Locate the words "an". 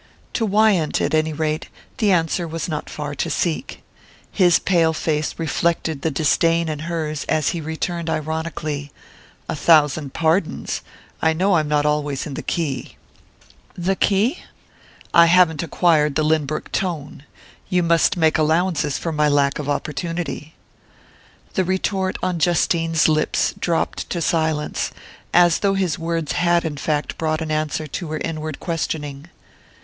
27.41-27.51